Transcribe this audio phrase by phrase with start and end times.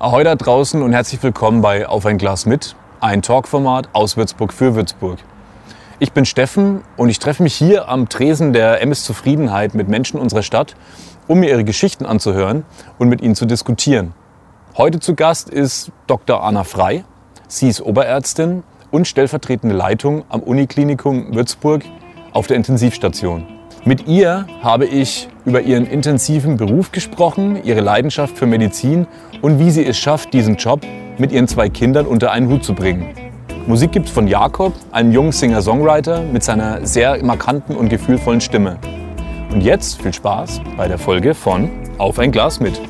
[0.00, 4.52] Ahoi da draußen und herzlich willkommen bei Auf ein Glas mit, ein Talkformat aus Würzburg
[4.52, 5.18] für Würzburg.
[5.98, 10.20] Ich bin Steffen und ich treffe mich hier am Tresen der MS Zufriedenheit mit Menschen
[10.20, 10.76] unserer Stadt,
[11.26, 12.64] um mir ihre Geschichten anzuhören
[12.98, 14.14] und mit ihnen zu diskutieren.
[14.76, 16.44] Heute zu Gast ist Dr.
[16.44, 17.04] Anna Frei.
[17.48, 18.62] Sie ist Oberärztin
[18.92, 21.82] und stellvertretende Leitung am Uniklinikum Würzburg
[22.32, 23.57] auf der Intensivstation.
[23.84, 29.06] Mit ihr habe ich über ihren intensiven Beruf gesprochen, ihre Leidenschaft für Medizin
[29.40, 30.80] und wie sie es schafft, diesen Job
[31.16, 33.06] mit ihren zwei Kindern unter einen Hut zu bringen.
[33.66, 38.78] Musik gibt es von Jakob, einem jungen Singer-Songwriter mit seiner sehr markanten und gefühlvollen Stimme.
[39.52, 42.80] Und jetzt viel Spaß bei der Folge von Auf ein Glas mit.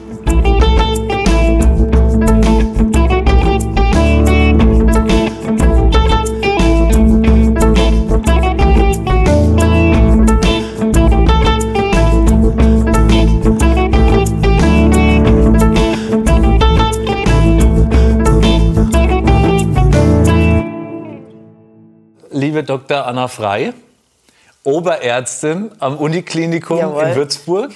[22.39, 23.06] Liebe Dr.
[23.06, 23.75] Anna Frei,
[24.64, 27.05] Oberärztin am Uniklinikum Jawohl.
[27.05, 27.72] in Würzburg,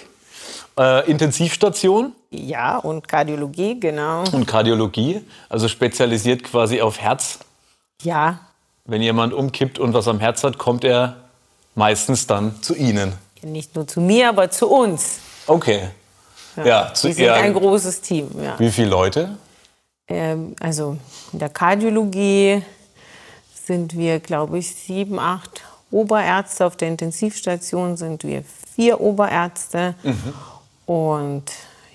[0.79, 2.13] äh, Intensivstation.
[2.31, 4.25] Ja, und Kardiologie, genau.
[4.33, 7.41] Und Kardiologie, also spezialisiert quasi auf Herz.
[8.03, 8.41] Ja.
[8.85, 11.17] Wenn jemand umkippt und was am Herz hat, kommt er
[11.75, 13.13] meistens dann zu Ihnen.
[13.43, 15.19] Nicht nur zu mir, aber zu uns.
[15.47, 15.89] Okay.
[16.57, 18.31] Ja, ja zu, Wir sind ja, ein großes Team.
[18.43, 18.59] Ja.
[18.59, 19.37] Wie viele Leute?
[20.09, 20.97] Ähm, also
[21.33, 22.63] in der Kardiologie
[23.67, 26.67] sind wir, glaube ich, sieben, acht Oberärzte.
[26.67, 29.95] Auf der Intensivstation sind wir vier Oberärzte.
[30.03, 30.33] Mhm.
[30.87, 31.45] Und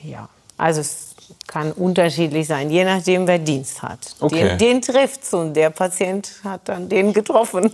[0.04, 1.16] ja, also es
[1.48, 4.16] kann unterschiedlich sein, je nachdem, wer Dienst hat.
[4.20, 4.50] Okay.
[4.50, 7.74] Den, den trifft es und der Patient hat dann den getroffen.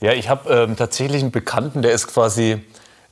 [0.00, 2.62] Ja, ich habe ähm, tatsächlich einen Bekannten, der ist quasi,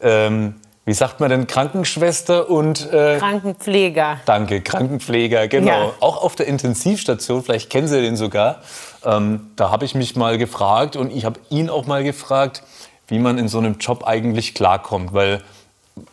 [0.00, 0.54] ähm,
[0.86, 2.92] wie sagt man denn, Krankenschwester und...
[2.92, 4.20] Äh, Krankenpfleger.
[4.26, 5.70] Danke, Krankenpfleger, genau.
[5.70, 5.92] Ja.
[6.00, 8.60] Auch auf der Intensivstation, vielleicht kennen Sie den sogar.
[9.04, 12.62] Ähm, da habe ich mich mal gefragt und ich habe ihn auch mal gefragt,
[13.08, 15.42] wie man in so einem Job eigentlich klarkommt, weil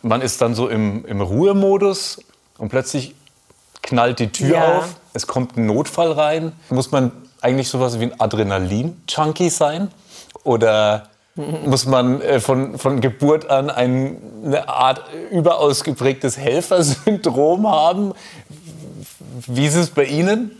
[0.02, 2.22] man ist dann so im, im Ruhemodus
[2.58, 3.14] und plötzlich
[3.82, 4.78] knallt die Tür ja.
[4.78, 6.52] auf, es kommt ein Notfall rein.
[6.70, 9.90] Muss man eigentlich sowas wie ein Adrenalin-Junkie sein?
[10.44, 18.12] Oder muss man äh, von, von Geburt an ein, eine Art überaus geprägtes Helfersyndrom haben?
[19.46, 20.50] Wie ist es bei Ihnen?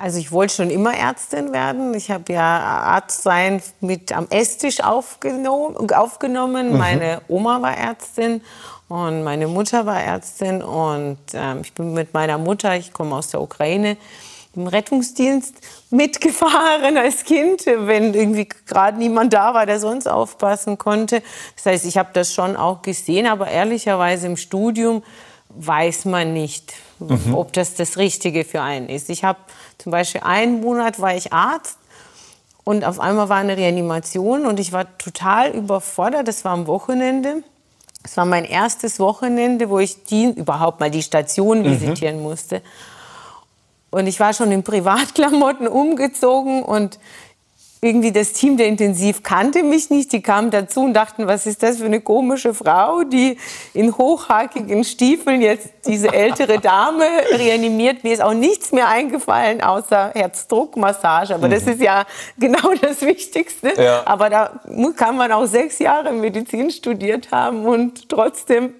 [0.00, 1.92] Also ich wollte schon immer Ärztin werden.
[1.94, 5.90] Ich habe ja Arzt sein mit am Esstisch aufgenommen.
[5.92, 6.72] aufgenommen.
[6.72, 6.78] Mhm.
[6.78, 8.40] Meine Oma war Ärztin
[8.88, 13.28] und meine Mutter war Ärztin und ähm, ich bin mit meiner Mutter, ich komme aus
[13.28, 13.96] der Ukraine,
[14.56, 15.54] im Rettungsdienst
[15.90, 21.22] mitgefahren als Kind, wenn irgendwie gerade niemand da war, der sonst aufpassen konnte.
[21.56, 25.02] Das heißt, ich habe das schon auch gesehen, aber ehrlicherweise im Studium
[25.50, 27.34] weiß man nicht, mhm.
[27.34, 29.10] ob das das Richtige für einen ist.
[29.10, 29.38] Ich habe
[29.78, 31.78] zum Beispiel einen Monat war ich Arzt
[32.64, 36.28] und auf einmal war eine Reanimation und ich war total überfordert.
[36.28, 37.42] Das war am Wochenende.
[38.02, 41.64] Es war mein erstes Wochenende, wo ich die, überhaupt mal die Station mhm.
[41.64, 42.22] visitieren mhm.
[42.22, 42.62] musste.
[43.90, 46.98] Und ich war schon in Privatklamotten umgezogen und
[47.82, 50.12] irgendwie das Team der Intensiv kannte mich nicht.
[50.12, 53.38] Die kamen dazu und dachten, was ist das für eine komische Frau, die
[53.72, 58.04] in hochhackigen Stiefeln jetzt diese ältere Dame reanimiert.
[58.04, 61.34] Mir ist auch nichts mehr eingefallen außer Herzdruckmassage.
[61.34, 61.52] Aber mhm.
[61.52, 62.04] das ist ja
[62.38, 63.72] genau das Wichtigste.
[63.82, 64.02] Ja.
[64.04, 64.60] Aber da
[64.96, 68.74] kann man auch sechs Jahre Medizin studiert haben und trotzdem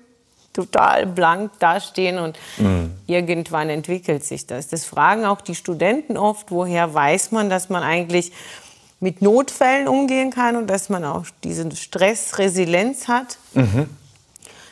[0.52, 2.92] total blank dastehen und mhm.
[3.06, 4.68] irgendwann entwickelt sich das.
[4.68, 8.32] Das fragen auch die Studenten oft, woher weiß man, dass man eigentlich
[8.98, 13.38] mit Notfällen umgehen kann und dass man auch diese Stressresilienz hat.
[13.54, 13.88] Mhm.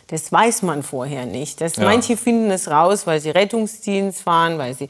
[0.08, 1.60] Das weiß man vorher nicht.
[1.60, 1.84] Das, ja.
[1.84, 4.88] Manche finden es raus, weil sie Rettungsdienst fahren, weil sie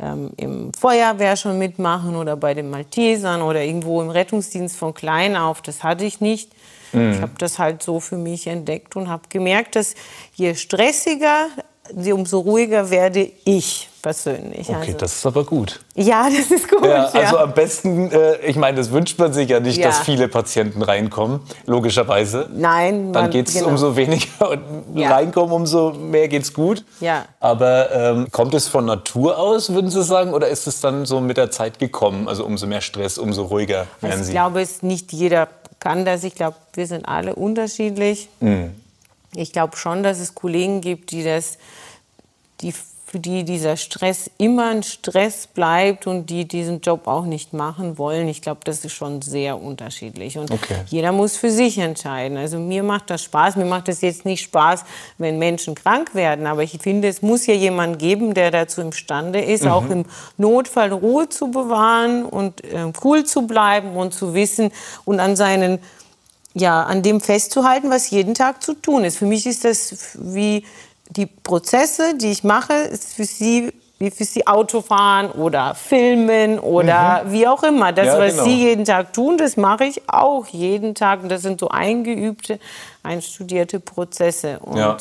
[0.00, 5.36] ähm, im Feuerwehr schon mitmachen oder bei den Maltesern oder irgendwo im Rettungsdienst von klein
[5.36, 5.60] auf.
[5.60, 6.52] Das hatte ich nicht.
[6.92, 7.12] Mhm.
[7.12, 9.94] Ich habe das halt so für mich entdeckt und habe gemerkt, dass
[10.34, 11.48] je stressiger,
[11.94, 14.68] umso ruhiger werde ich persönlich.
[14.68, 14.92] Okay, also.
[14.98, 15.80] das ist aber gut.
[15.94, 16.84] Ja, das ist gut.
[16.84, 17.42] Ja, also ja.
[17.42, 19.88] am besten, äh, ich meine, das wünscht man sich ja nicht, ja.
[19.88, 22.48] dass viele Patienten reinkommen, logischerweise.
[22.54, 23.12] Nein.
[23.12, 23.68] Dann geht es genau.
[23.68, 24.62] umso weniger und
[24.96, 26.84] reinkommen, umso mehr geht es gut.
[27.00, 27.24] Ja.
[27.40, 31.20] Aber ähm, kommt es von Natur aus, würden Sie sagen, oder ist es dann so
[31.20, 32.28] mit der Zeit gekommen?
[32.28, 34.30] Also umso mehr Stress, umso ruhiger werden also Sie?
[34.30, 35.48] Ich glaube, es nicht jeder
[35.80, 36.24] kann das.
[36.24, 38.28] Ich glaube, wir sind alle unterschiedlich.
[38.40, 38.74] Mhm.
[39.34, 41.58] Ich glaube schon, dass es Kollegen gibt, die das
[42.60, 42.74] die
[43.10, 47.98] für die dieser Stress immer ein Stress bleibt und die diesen Job auch nicht machen
[47.98, 48.28] wollen.
[48.28, 50.38] Ich glaube, das ist schon sehr unterschiedlich.
[50.38, 50.76] Und okay.
[50.86, 52.38] jeder muss für sich entscheiden.
[52.38, 53.56] Also mir macht das Spaß.
[53.56, 54.84] Mir macht es jetzt nicht Spaß,
[55.18, 56.46] wenn Menschen krank werden.
[56.46, 59.70] Aber ich finde, es muss ja jemand geben, der dazu imstande ist, mhm.
[59.72, 60.04] auch im
[60.36, 64.70] Notfall Ruhe zu bewahren und äh, cool zu bleiben und zu wissen
[65.04, 65.80] und an seinen
[66.52, 69.18] ja, an dem festzuhalten, was jeden Tag zu tun ist.
[69.18, 70.64] Für mich ist das wie
[71.10, 77.22] die Prozesse, die ich mache, ist für Sie wie für Sie Autofahren oder Filmen oder
[77.22, 77.32] mhm.
[77.32, 77.92] wie auch immer.
[77.92, 78.44] Das, ja, was genau.
[78.44, 81.22] Sie jeden Tag tun, das mache ich auch jeden Tag.
[81.22, 82.58] Und das sind so eingeübte,
[83.02, 84.58] einstudierte Prozesse.
[84.60, 84.96] Und, ja.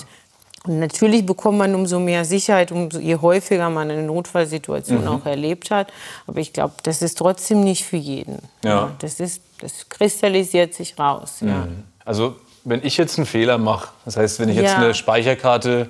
[0.66, 5.08] und natürlich bekommt man umso mehr Sicherheit, umso je häufiger man eine Notfallsituation mhm.
[5.08, 5.94] auch erlebt hat.
[6.28, 8.40] Aber ich glaube, das ist trotzdem nicht für jeden.
[8.66, 8.92] Ja.
[9.00, 11.38] Das, ist, das kristallisiert sich raus.
[11.40, 11.86] Mhm.
[12.04, 15.88] Also wenn ich jetzt einen Fehler mache, das heißt, wenn ich jetzt eine Speicherkarte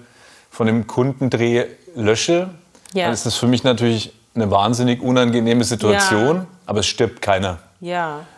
[0.50, 2.50] von dem Kundendreh lösche,
[2.94, 3.06] ja.
[3.06, 6.48] dann ist das für mich natürlich eine wahnsinnig unangenehme Situation, ja.
[6.66, 7.60] aber es stirbt keiner.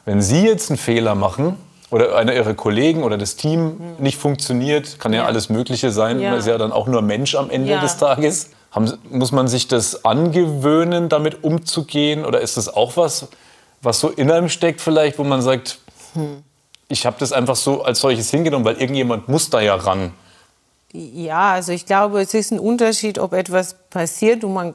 [0.05, 1.57] Wenn Sie jetzt einen Fehler machen
[1.89, 3.75] oder einer Ihrer Kollegen oder das Team mhm.
[3.99, 6.31] nicht funktioniert, kann ja, ja, alles Mögliche sein, ja.
[6.31, 8.51] man ist ja dann auch nur Mensch am Ende des Tages.
[8.71, 13.27] Haben, muss man sich das angewöhnen, damit umzugehen oder ist das auch was,
[13.81, 15.79] was so in einem steckt vielleicht, wo man sagt,
[16.13, 16.43] hm.
[16.91, 20.13] Ich habe das einfach so als solches hingenommen, weil irgendjemand muss da ja ran.
[20.93, 24.73] Ja, also ich glaube, es ist ein Unterschied, ob etwas passiert und man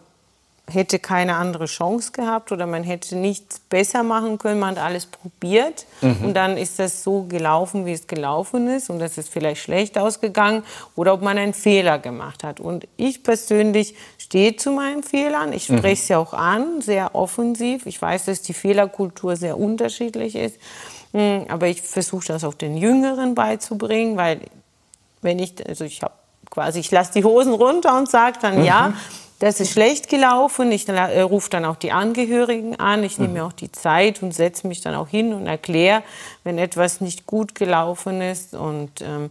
[0.69, 4.59] hätte keine andere Chance gehabt oder man hätte nichts besser machen können.
[4.59, 6.17] Man hat alles probiert mhm.
[6.25, 9.97] und dann ist das so gelaufen, wie es gelaufen ist und das ist vielleicht schlecht
[9.97, 10.65] ausgegangen
[10.97, 12.59] oder ob man einen Fehler gemacht hat.
[12.59, 15.53] Und ich persönlich stehe zu meinen Fehlern.
[15.53, 15.79] Ich mhm.
[15.79, 16.07] spreche mhm.
[16.07, 17.87] sie auch an, sehr offensiv.
[17.87, 20.57] Ich weiß, dass die Fehlerkultur sehr unterschiedlich ist.
[21.17, 24.39] Hm, aber ich versuche das auch den Jüngeren beizubringen, weil
[25.23, 26.13] wenn ich, also ich habe
[26.51, 28.65] quasi, ich lasse die Hosen runter und sage dann, mhm.
[28.65, 28.93] ja,
[29.39, 30.71] das ist schlecht gelaufen.
[30.73, 33.03] Ich äh, rufe dann auch die Angehörigen an.
[33.03, 33.35] Ich nehme mhm.
[33.35, 36.03] mir auch die Zeit und setze mich dann auch hin und erkläre,
[36.45, 38.53] wenn etwas nicht gut gelaufen ist.
[38.53, 39.31] Und ähm,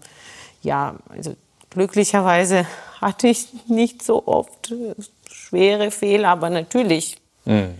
[0.64, 1.36] ja, also
[1.70, 2.66] glücklicherweise
[3.00, 4.74] hatte ich nicht so oft
[5.30, 7.76] schwere Fehler, aber natürlich, mhm.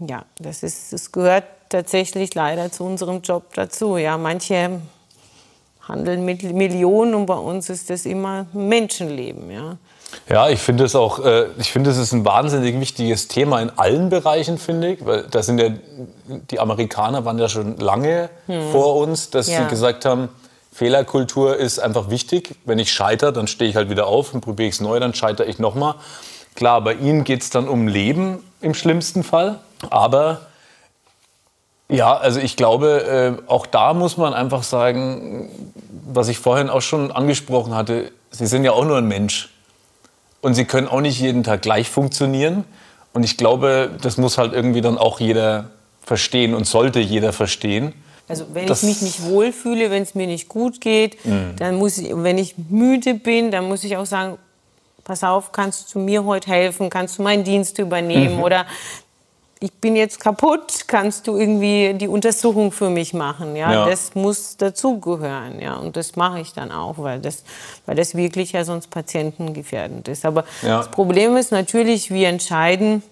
[0.00, 3.96] ja, das ist, das gehört tatsächlich leider zu unserem Job dazu.
[3.96, 4.80] Ja, manche
[5.88, 9.50] handeln mit Millionen und bei uns ist das immer Menschenleben.
[9.50, 9.76] Ja.
[10.28, 13.70] Ja, ich finde es auch, äh, ich finde es ist ein wahnsinnig wichtiges Thema in
[13.70, 15.70] allen Bereichen, finde ich, weil da sind ja,
[16.50, 18.70] die Amerikaner waren ja schon lange hm.
[18.70, 19.62] vor uns, dass ja.
[19.62, 20.28] sie gesagt haben,
[20.72, 22.54] Fehlerkultur ist einfach wichtig.
[22.64, 25.48] Wenn ich scheitere, dann stehe ich halt wieder auf und probiere es neu, dann scheitere
[25.48, 25.96] ich nochmal.
[26.54, 29.58] Klar, bei ihnen geht es dann um Leben im schlimmsten Fall,
[29.90, 30.42] aber
[31.88, 35.48] ja, also ich glaube, äh, auch da muss man einfach sagen,
[36.06, 39.50] was ich vorhin auch schon angesprochen hatte, Sie sind ja auch nur ein Mensch.
[40.40, 42.64] Und Sie können auch nicht jeden Tag gleich funktionieren.
[43.12, 45.70] Und ich glaube, das muss halt irgendwie dann auch jeder
[46.02, 47.94] verstehen und sollte jeder verstehen.
[48.28, 51.54] Also wenn ich mich nicht wohlfühle, wenn es mir nicht gut geht, mhm.
[51.56, 54.38] dann muss ich, wenn ich müde bin, dann muss ich auch sagen,
[55.04, 58.42] pass auf, kannst du mir heute helfen, kannst du meinen Dienst übernehmen mhm.
[58.42, 58.66] oder
[59.64, 63.56] ich bin jetzt kaputt, kannst du irgendwie die Untersuchung für mich machen?
[63.56, 63.86] Ja, ja.
[63.86, 65.58] das muss dazugehören.
[65.58, 67.44] Ja, und das mache ich dann auch, weil das,
[67.86, 70.26] weil das wirklich ja sonst patientengefährdend ist.
[70.26, 70.76] Aber ja.
[70.76, 73.02] das Problem ist natürlich, wir entscheiden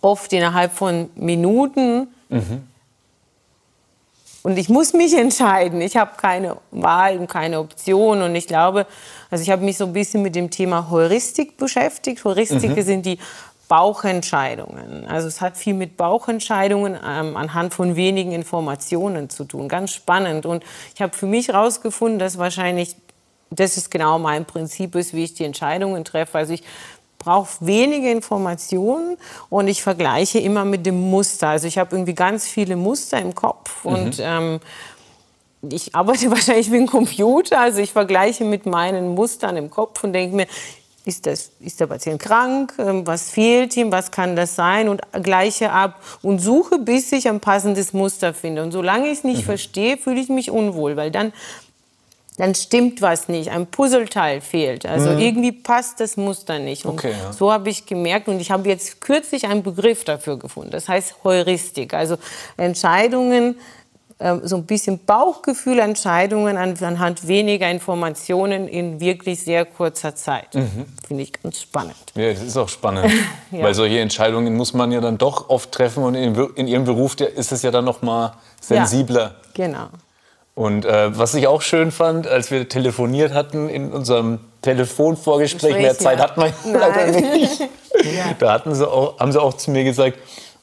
[0.00, 2.06] oft innerhalb von Minuten.
[2.28, 2.62] Mhm.
[4.44, 5.80] Und ich muss mich entscheiden.
[5.80, 8.22] Ich habe keine Wahl und keine Option.
[8.22, 8.86] Und ich glaube,
[9.28, 12.24] also ich habe mich so ein bisschen mit dem Thema Heuristik beschäftigt.
[12.24, 12.82] Heuristik mhm.
[12.82, 13.18] sind die
[13.74, 15.04] Bauchentscheidungen.
[15.08, 19.68] Also es hat viel mit Bauchentscheidungen ähm, anhand von wenigen Informationen zu tun.
[19.68, 20.46] Ganz spannend.
[20.46, 20.62] Und
[20.94, 22.94] ich habe für mich herausgefunden, dass wahrscheinlich
[23.50, 26.38] das ist genau mein Prinzip ist, wie ich die Entscheidungen treffe.
[26.38, 26.62] Also ich
[27.18, 29.16] brauche wenige Informationen
[29.50, 31.48] und ich vergleiche immer mit dem Muster.
[31.48, 33.92] Also ich habe irgendwie ganz viele Muster im Kopf mhm.
[33.92, 34.60] und ähm,
[35.68, 40.12] ich arbeite wahrscheinlich wie ein Computer, also ich vergleiche mit meinen Mustern im Kopf und
[40.12, 40.46] denke mir,
[41.04, 42.74] ist, das, ist der Patient krank?
[42.78, 43.92] Ähm, was fehlt ihm?
[43.92, 44.88] Was kann das sein?
[44.88, 48.62] Und gleiche ab und suche, bis ich ein passendes Muster finde.
[48.62, 49.44] Und solange ich es nicht mhm.
[49.44, 51.34] verstehe, fühle ich mich unwohl, weil dann,
[52.38, 53.50] dann stimmt was nicht.
[53.50, 54.86] Ein Puzzleteil fehlt.
[54.86, 55.18] Also mhm.
[55.18, 56.86] irgendwie passt das Muster nicht.
[56.86, 57.32] Und okay, ja.
[57.32, 60.70] so habe ich gemerkt und ich habe jetzt kürzlich einen Begriff dafür gefunden.
[60.70, 61.92] Das heißt Heuristik.
[61.92, 62.16] Also
[62.56, 63.56] Entscheidungen
[64.44, 70.54] so ein bisschen Bauchgefühlentscheidungen anhand weniger Informationen in wirklich sehr kurzer Zeit.
[70.54, 70.86] Mhm.
[71.06, 71.96] Finde ich ganz spannend.
[72.14, 73.12] Ja, das ist auch spannend.
[73.50, 73.62] ja.
[73.62, 77.18] Weil solche Entscheidungen muss man ja dann doch oft treffen und in, in Ihrem Beruf
[77.20, 79.34] ist es ja dann noch mal sensibler.
[79.56, 79.88] Ja, genau.
[80.54, 85.98] Und äh, was ich auch schön fand, als wir telefoniert hatten in unserem Telefonvorgespräch, mehr
[85.98, 86.24] Zeit ja.
[86.24, 87.60] hat man leider nicht.
[88.40, 90.18] Da hatten sie auch, haben sie auch zu mir gesagt,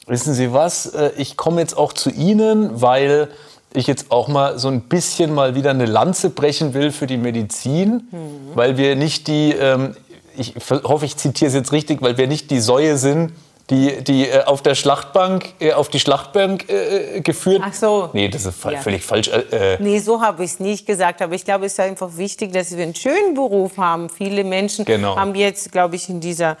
[0.06, 3.28] wissen Sie was, äh, ich komme jetzt auch zu Ihnen, weil
[3.74, 7.16] ich jetzt auch mal so ein bisschen mal wieder eine Lanze brechen will für die
[7.16, 8.54] Medizin, mhm.
[8.54, 9.96] weil wir nicht die, ähm,
[10.36, 13.32] ich hoffe, ich zitiere es jetzt richtig, weil wir nicht die Säue sind,
[13.70, 17.62] die, die äh, auf der Schlachtbank, äh, auf die Schlachtbank äh, geführt.
[17.64, 18.10] Ach so.
[18.12, 18.78] Nee, das ist ja.
[18.80, 19.28] völlig falsch.
[19.28, 21.22] Äh, äh, nee, so habe ich es nicht gesagt.
[21.22, 24.10] Aber ich glaube, es ist einfach wichtig, dass wir einen schönen Beruf haben.
[24.10, 25.16] Viele Menschen genau.
[25.16, 26.56] haben jetzt, glaube ich, in dieser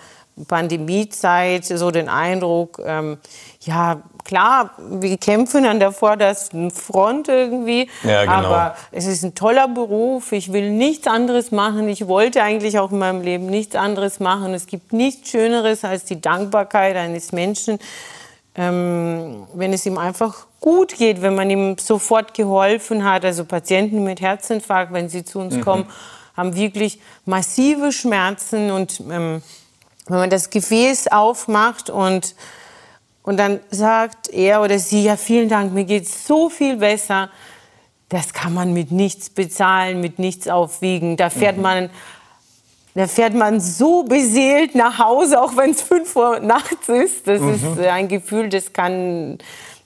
[0.48, 3.18] Pandemiezeit so den Eindruck, ähm,
[3.60, 8.48] ja, klar, wir kämpfen an der vordersten Front irgendwie, ja, genau.
[8.48, 10.32] aber es ist ein toller Beruf.
[10.32, 11.88] Ich will nichts anderes machen.
[11.88, 14.54] Ich wollte eigentlich auch in meinem Leben nichts anderes machen.
[14.54, 17.78] Es gibt nichts Schöneres als die Dankbarkeit eines Menschen,
[18.54, 23.24] ähm, wenn es ihm einfach gut geht, wenn man ihm sofort geholfen hat.
[23.24, 25.60] Also Patienten mit Herzinfarkt, wenn sie zu uns mhm.
[25.60, 25.86] kommen,
[26.36, 29.42] haben wirklich massive Schmerzen und ähm,
[30.06, 32.34] wenn man das Gefäß aufmacht und,
[33.22, 37.30] und dann sagt er oder sie, ja, vielen Dank, mir geht es so viel besser,
[38.08, 41.16] das kann man mit nichts bezahlen, mit nichts aufwiegen.
[41.16, 41.62] Da fährt mhm.
[41.62, 41.90] man
[42.94, 47.26] da fährt man so beseelt nach Hause, auch wenn es fünf Uhr nachts ist.
[47.26, 47.54] Das mhm.
[47.54, 49.38] ist ein Gefühl, das kann,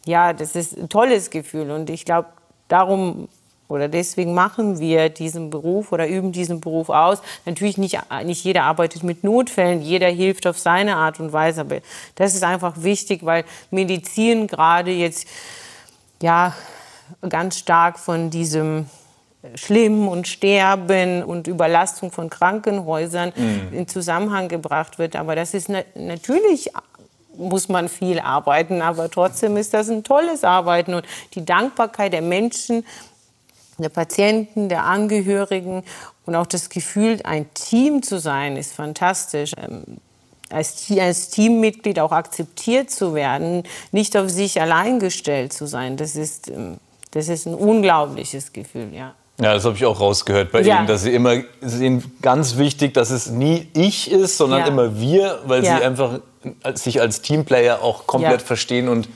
[0.05, 1.71] ja, das ist ein tolles Gefühl.
[1.71, 2.29] Und ich glaube,
[2.67, 3.29] darum
[3.69, 7.21] oder deswegen machen wir diesen Beruf oder üben diesen Beruf aus.
[7.45, 11.63] Natürlich nicht, nicht jeder arbeitet mit Notfällen, jeder hilft auf seine Art und Weise.
[11.63, 11.79] Aber
[12.15, 15.27] das ist einfach wichtig, weil Medizin gerade jetzt
[16.23, 16.55] ja
[17.29, 18.87] ganz stark von diesem
[19.55, 23.73] Schlimm und Sterben und Überlastung von Krankenhäusern mhm.
[23.73, 25.17] in Zusammenhang gebracht wird.
[25.17, 26.71] Aber das ist na natürlich
[27.39, 31.05] muss man viel arbeiten, aber trotzdem ist das ein tolles Arbeiten und
[31.35, 32.85] die Dankbarkeit der Menschen
[33.83, 35.83] der Patienten, der Angehörigen
[36.25, 39.53] und auch das Gefühl, ein Team zu sein, ist fantastisch.
[39.57, 39.99] Ähm,
[40.51, 46.15] als, als Teammitglied auch akzeptiert zu werden, nicht auf sich allein gestellt zu sein, das
[46.15, 46.79] ist, ähm,
[47.11, 49.15] das ist ein unglaubliches Gefühl, ja.
[49.39, 50.79] Ja, das habe ich auch rausgehört bei ja.
[50.79, 54.67] Ihnen, dass Sie immer sehen, ganz wichtig, dass es nie ich ist, sondern ja.
[54.67, 55.77] immer wir, weil ja.
[55.77, 56.21] Sie einfach
[56.75, 59.09] sich als Teamplayer auch komplett verstehen und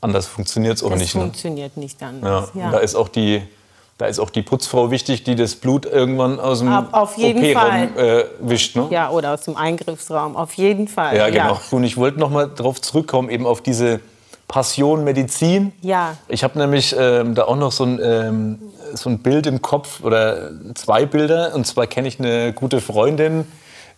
[0.00, 1.10] anders funktioniert es auch das nicht.
[1.10, 1.20] Das ne?
[1.22, 1.82] funktioniert ne?
[1.82, 2.50] nicht anders.
[2.54, 2.70] Ja.
[2.70, 3.42] Da ist auch die
[4.00, 8.74] da ist auch die Putzfrau wichtig, die das Blut irgendwann aus dem OP-Raum äh, wischt.
[8.74, 8.86] Ne?
[8.90, 11.18] Ja, oder aus dem Eingriffsraum, auf jeden Fall.
[11.18, 11.52] Ja, genau.
[11.52, 11.60] Ja.
[11.70, 14.00] Und ich wollte noch mal darauf zurückkommen, eben auf diese
[14.48, 15.72] Passion Medizin.
[15.82, 16.16] Ja.
[16.28, 18.58] Ich habe nämlich ähm, da auch noch so ein, ähm,
[18.94, 21.54] so ein Bild im Kopf oder zwei Bilder.
[21.54, 23.44] Und zwar kenne ich eine gute Freundin,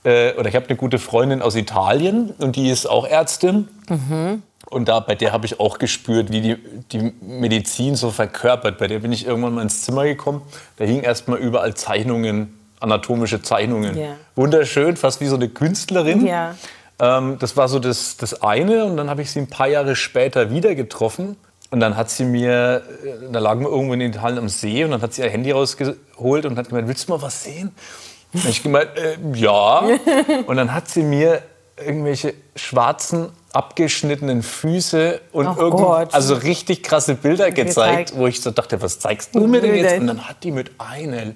[0.05, 3.69] äh, oder ich habe eine gute Freundin aus Italien und die ist auch Ärztin.
[3.89, 4.43] Mhm.
[4.73, 6.57] Und da, bei der habe ich auch gespürt, wie die,
[6.93, 8.79] die Medizin so verkörpert.
[8.79, 10.41] Bei der bin ich irgendwann mal ins Zimmer gekommen.
[10.79, 13.97] Da hingen erst mal überall Zeichnungen, anatomische Zeichnungen.
[13.97, 14.17] Yeah.
[14.35, 16.27] Wunderschön, fast wie so eine Künstlerin.
[16.27, 16.55] Yeah.
[16.99, 18.87] Ähm, das war so das, das eine.
[18.87, 21.37] Und dann habe ich sie ein paar Jahre später wieder getroffen.
[21.71, 24.91] Und dann hat sie mir, äh, da lagen wir irgendwo in Italien am See, und
[24.91, 27.75] dann hat sie ihr Handy rausgeholt und hat gemeint, willst du mal was sehen?
[28.33, 29.83] Und ich gemeint, äh, ja.
[30.47, 31.43] Und dann hat sie mir
[31.77, 38.41] irgendwelche schwarzen abgeschnittenen Füße und oh irgend, also richtig krasse Bilder gezeigt, gezeigt, wo ich
[38.41, 40.01] so dachte, was zeigst du mir denn jetzt?
[40.01, 41.35] Und dann hat die mit einer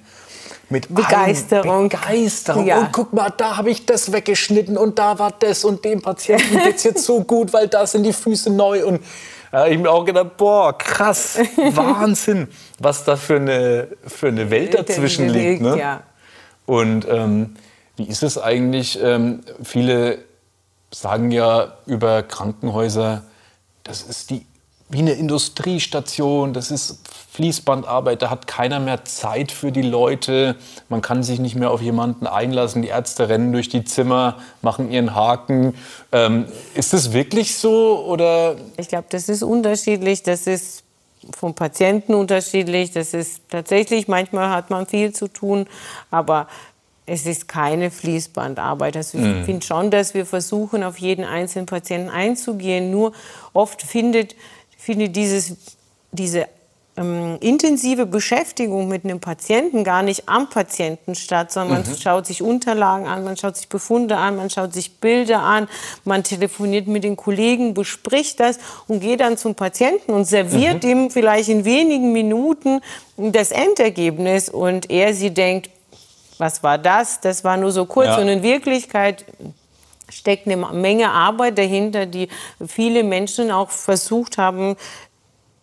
[0.69, 1.89] mit Begeisterung.
[1.89, 2.65] Begeisterung.
[2.65, 2.79] Ja.
[2.79, 6.59] Und guck mal, da habe ich das weggeschnitten und da war das und dem Patienten
[6.63, 9.01] geht's jetzt so gut, weil da sind die Füße neu und
[9.51, 14.49] da habe ich mir auch gedacht, boah, krass, Wahnsinn, was da für eine, für eine
[14.49, 15.61] Welt dazwischen liegt.
[15.61, 15.79] Ne?
[15.79, 16.03] Ja.
[16.65, 17.55] Und ähm,
[17.95, 18.99] wie ist es eigentlich?
[19.01, 20.19] Ähm, viele
[20.91, 23.23] sagen ja über Krankenhäuser,
[23.83, 24.45] das ist die,
[24.89, 26.99] wie eine Industriestation, das ist
[27.31, 30.55] Fließbandarbeit, da hat keiner mehr Zeit für die Leute,
[30.89, 34.89] man kann sich nicht mehr auf jemanden einlassen, die Ärzte rennen durch die Zimmer, machen
[34.89, 35.75] ihren Haken.
[36.11, 38.55] Ähm, ist das wirklich so oder?
[38.77, 40.83] Ich glaube, das ist unterschiedlich, das ist
[41.37, 45.67] vom Patienten unterschiedlich, das ist tatsächlich, manchmal hat man viel zu tun,
[46.09, 46.47] aber
[47.07, 48.97] es ist keine Fließbandarbeit.
[48.97, 49.45] Also ich mhm.
[49.45, 52.91] finde schon, dass wir versuchen, auf jeden einzelnen Patienten einzugehen.
[52.91, 53.13] Nur
[53.53, 54.35] oft findet,
[54.77, 55.55] findet dieses,
[56.11, 56.47] diese
[56.97, 61.87] ähm, intensive Beschäftigung mit einem Patienten gar nicht am Patienten statt, sondern mhm.
[61.87, 65.69] man schaut sich Unterlagen an, man schaut sich Befunde an, man schaut sich Bilder an,
[66.03, 70.89] man telefoniert mit den Kollegen, bespricht das und geht dann zum Patienten und serviert mhm.
[70.89, 72.81] ihm vielleicht in wenigen Minuten
[73.15, 75.69] das Endergebnis und er sie denkt,
[76.37, 77.19] was war das?
[77.21, 78.07] Das war nur so kurz.
[78.07, 78.17] Ja.
[78.19, 79.25] Und in Wirklichkeit
[80.09, 82.29] steckt eine Menge Arbeit dahinter, die
[82.65, 84.75] viele Menschen auch versucht haben,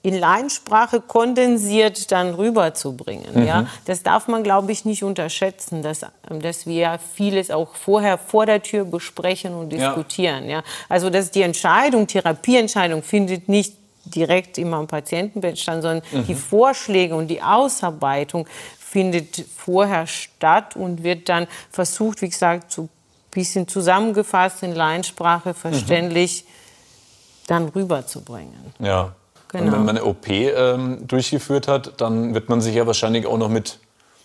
[0.04, 3.40] in Laiensprache kondensiert dann rüberzubringen.
[3.40, 3.46] Mhm.
[3.46, 3.66] Ja?
[3.86, 8.62] Das darf man, glaube ich, nicht unterschätzen, dass, dass wir vieles auch vorher vor der
[8.62, 10.44] Tür besprechen und diskutieren.
[10.44, 10.58] Ja.
[10.58, 10.62] ja?
[10.90, 16.26] Also dass die Entscheidung, Therapieentscheidung findet nicht direkt immer am Patientenbett statt, sondern mhm.
[16.26, 18.46] die Vorschläge und die Ausarbeitung
[18.94, 22.88] findet vorher statt und wird dann versucht, wie gesagt, so ein
[23.32, 27.46] bisschen zusammengefasst in Laiensprache verständlich mhm.
[27.48, 28.72] dann rüberzubringen.
[28.78, 29.12] Ja.
[29.48, 29.64] Genau.
[29.64, 33.36] Und wenn man eine OP ähm, durchgeführt hat, dann wird man sich ja wahrscheinlich auch
[33.36, 33.80] noch mit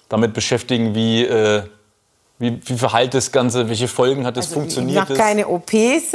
[0.08, 1.64] damit beschäftigen, wie äh,
[2.40, 3.68] wie, wie verhält das Ganze?
[3.68, 5.04] Welche Folgen hat es also funktioniert?
[5.04, 6.14] Ich mache keine OPs.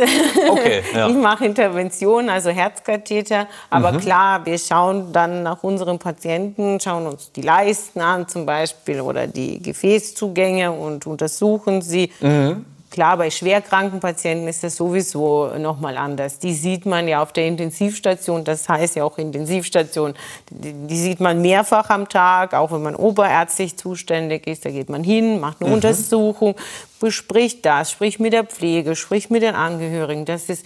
[0.49, 1.09] Okay, ja.
[1.09, 3.47] Ich mache Interventionen, also Herzkatheter.
[3.69, 3.99] Aber mhm.
[3.99, 9.27] klar, wir schauen dann nach unseren Patienten, schauen uns die Leisten an zum Beispiel oder
[9.27, 12.11] die Gefäßzugänge und untersuchen sie.
[12.21, 12.65] Mhm.
[12.95, 16.39] Klar, bei schwerkranken Patienten ist das sowieso noch mal anders.
[16.39, 20.15] Die sieht man ja auf der Intensivstation, das heißt ja auch Intensivstation,
[20.49, 24.65] die, sieht man mehrfach am Tag, auch wenn man oberärztlich zuständig ist.
[24.65, 25.75] Da geht man hin, macht eine mhm.
[25.75, 26.55] Untersuchung,
[27.01, 30.25] bespricht das, spricht mit der Pflege, spricht mit den Angehörigen.
[30.25, 30.65] Das ist,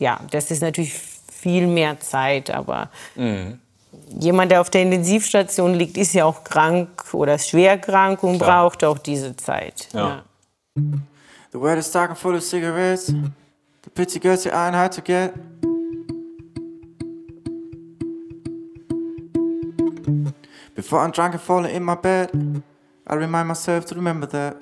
[0.00, 3.60] ja, das ist natürlich viel mehr Zeit, aber mhm.
[4.18, 8.64] jemand, der auf der Intensivstation liegt, ist ja auch krank oder schwer krank und Klar.
[8.64, 9.86] braucht auch diese Zeit.
[9.92, 10.08] Ja.
[10.08, 10.82] ja.
[11.52, 13.08] The world is talking full of cigarettes.
[13.08, 15.34] The pretty girls aren't hard to get.
[20.74, 22.62] Before I'm drunk and falling in my bed,
[23.06, 24.60] I remind myself to remember that.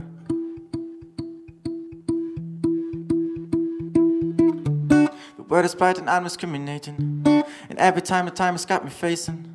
[5.36, 7.22] The world is bright and I'm discriminating.
[7.68, 9.46] And every time the time has got me facing.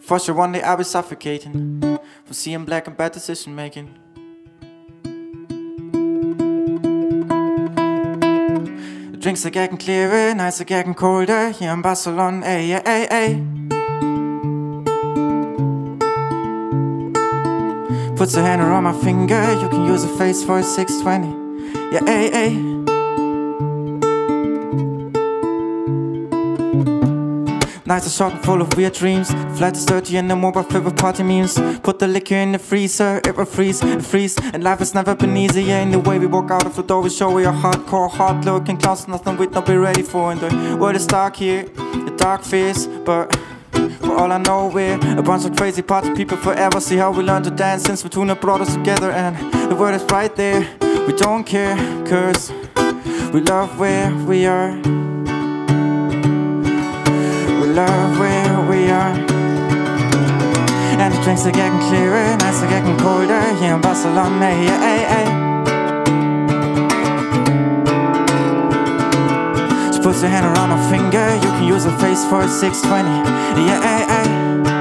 [0.00, 1.77] For sure, one day I'll be suffocating
[2.28, 3.88] from seeing black and bad decision making.
[9.18, 12.44] Drinks are getting clearer, nights are getting colder here in Barcelona.
[12.44, 13.42] Ay, ay, ay.
[18.14, 21.94] Puts a hand around my finger, you can use a face for a 620.
[21.94, 22.67] Yeah, ay, ay.
[27.88, 29.30] Nights are short and full of weird dreams.
[29.56, 31.58] Flat is dirty and no more about favorite party memes.
[31.82, 34.36] Put the liquor in the freezer, it will freeze, it freeze.
[34.52, 35.76] And life has never been easier.
[35.76, 38.44] In the way we walk out of the door, we show we are hardcore, hard
[38.44, 39.08] looking clowns.
[39.08, 40.30] Nothing we'd not be ready for.
[40.30, 43.34] And the world is dark here, the dark fears, but.
[44.00, 46.80] For all I know, we're a bunch of crazy party people forever.
[46.80, 49.10] See how we learn to dance since we two brought us together.
[49.10, 49.34] And
[49.70, 50.60] the world is right there.
[51.06, 52.52] We don't care, cause
[53.32, 55.07] we love where we are
[57.78, 59.14] love where we are.
[61.00, 64.50] And the drinks are getting clearer, nights are getting colder here in Barcelona.
[64.66, 65.28] Yeah, eh, hey, hey.
[69.92, 73.08] She puts her hand around my finger, you can use her face for a 620.
[73.68, 74.77] Yeah, hey, hey.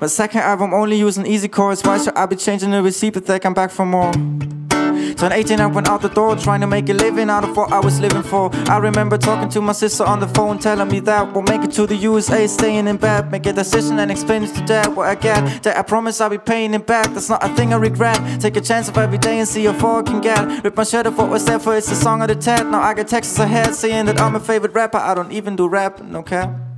[0.00, 1.82] My second album only using easy chords.
[1.82, 4.10] Why should I be changing the receipt if they come back for more?
[4.12, 7.70] Turn 18, I went out the door, trying to make a living out of what
[7.70, 8.48] I was living for.
[8.70, 11.72] I remember talking to my sister on the phone, telling me that we'll make it
[11.72, 15.16] to the USA, staying in bed, make a decision and explain to dad what I
[15.16, 15.62] get.
[15.64, 18.40] That I promise I'll be paying it back, that's not a thing I regret.
[18.40, 20.64] Take a chance of every day and see how far I can get.
[20.64, 22.66] Rip my shirt off what was there for, it's the song of the Ted.
[22.68, 25.68] Now I got texts ahead saying that I'm a favorite rapper, I don't even do
[25.68, 26.69] rap, no cap.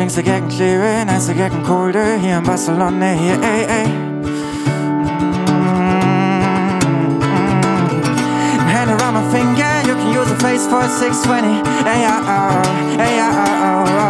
[0.00, 3.14] Drinks are getting clearer, nights are getting colder here in Barcelona.
[3.20, 3.84] Yeah, hey, hey.
[3.84, 4.40] Mm-hmm.
[8.66, 11.52] Hand around my finger, you can use a face for a 620.
[11.84, 14.09] Hey, oh, oh, hey, oh, oh, oh.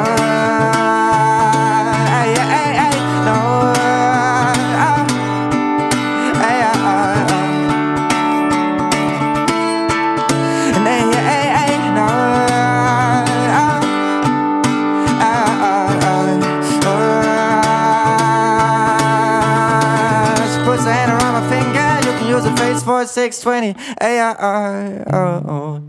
[23.21, 25.81] 620 AIO.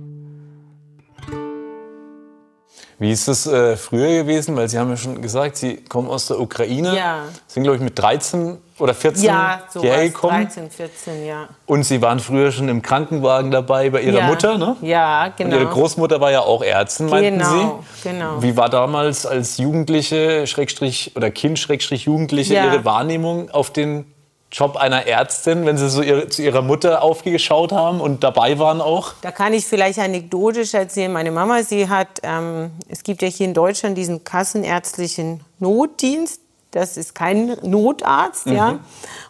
[3.02, 4.56] Wie ist das äh, früher gewesen?
[4.56, 6.96] Weil Sie haben ja schon gesagt, Sie kommen aus der Ukraine.
[6.96, 7.24] Ja.
[7.48, 10.44] Sind, glaube ich, mit 13 oder 14 ja, hierher gekommen.
[10.44, 11.50] 13, 14, ja.
[11.65, 14.28] Und Sie waren früher schon im Krankenwagen dabei bei Ihrer ja.
[14.28, 14.76] Mutter, ne?
[14.84, 15.56] Ja, genau.
[15.56, 18.10] Und Ihre Großmutter war ja auch Ärztin, meinten genau, Sie?
[18.10, 22.65] Genau, Wie war damals als Jugendliche, Schrägstrich, oder Kind, Schrägstrich, Jugendliche, ja.
[22.65, 24.06] Ihre Wahrnehmung auf den
[24.52, 28.82] Job einer Ärztin, wenn Sie so ihre, zu Ihrer Mutter aufgeschaut haben und dabei waren
[28.82, 29.14] auch?
[29.22, 31.12] Da kann ich vielleicht anekdotisch erzählen.
[31.12, 36.42] Meine Mama, sie hat, ähm, es gibt ja hier in Deutschland diesen kassenärztlichen Notdienst.
[36.72, 38.56] Das ist kein Notarzt, mhm.
[38.56, 38.80] ja.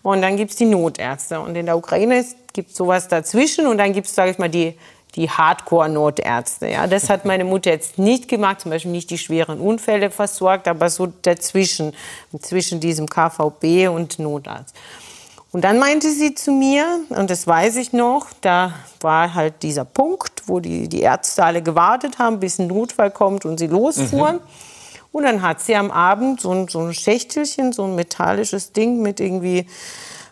[0.01, 1.39] Und dann gibt es die Notärzte.
[1.39, 3.67] Und in der Ukraine gibt es sowas dazwischen.
[3.67, 4.75] Und dann gibt es, sage ich mal, die
[5.15, 6.67] die Hardcore-Notärzte.
[6.69, 10.67] Ja, das hat meine Mutter jetzt nicht gemacht, zum Beispiel nicht die schweren Unfälle versorgt,
[10.67, 11.93] aber so dazwischen,
[12.39, 14.73] zwischen diesem KVB und Notarzt.
[15.51, 19.83] Und dann meinte sie zu mir, und das weiß ich noch, da war halt dieser
[19.83, 24.37] Punkt, wo die, die Ärzte alle gewartet haben, bis ein Notfall kommt und sie losfuhren.
[24.37, 24.41] Mhm.
[25.11, 29.01] Und dann hat sie am Abend so ein, so ein Schächtelchen, so ein metallisches Ding
[29.01, 29.67] mit irgendwie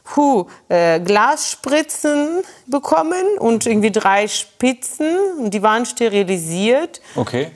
[0.05, 5.17] puh, äh, Glasspritzen bekommen und irgendwie drei Spitzen.
[5.38, 7.01] Und die waren sterilisiert.
[7.15, 7.51] Okay.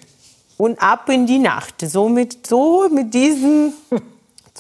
[0.58, 1.76] Und ab in die Nacht.
[1.80, 3.72] So mit, so mit diesem